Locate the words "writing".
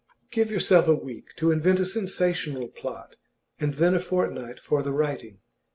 4.91-5.41